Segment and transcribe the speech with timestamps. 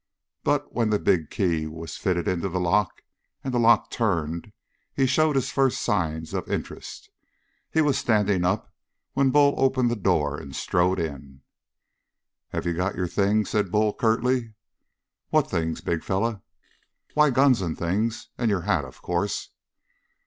[0.43, 3.03] But, when the big key was fitted into the lock
[3.43, 4.51] and the lock turned,
[4.95, 7.11] he showed his first signs of interest.
[7.69, 8.73] He was standing up
[9.13, 11.41] when Bull opened the door and strode in.
[12.49, 14.55] "Have you got your things?" said Bull curtly.
[15.29, 16.41] "What things, big fellow?"
[17.13, 19.51] "Why, guns and things and your hat, of course."